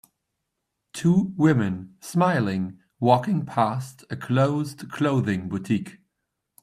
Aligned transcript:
two 0.93 1.31
women, 1.37 1.95
smiling, 1.99 2.79
walking 2.99 3.45
past 3.45 4.03
a 4.09 4.15
closed 4.15 4.89
clothing 4.89 5.47
boutique. 5.47 5.99